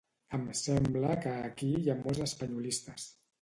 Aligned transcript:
Em 0.35 0.45
sembla 0.59 1.11
que 1.25 1.33
aquí 1.49 1.69
hi 1.81 1.93
ha 1.93 1.97
molts 2.01 2.23
espanyolistes 2.27 3.07